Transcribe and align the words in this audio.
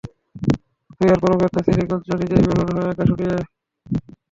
তুই 0.91 1.07
এরপরেও 1.07 1.39
ব্যর্থ 1.41 1.55
হলে 1.65 1.83
গুঞ্জু, 1.89 2.13
নিজেই 2.21 2.43
বেলুন 2.47 2.67
হয়ে 2.75 2.91
আকাশে 2.93 3.11
উড়িস। 3.13 3.43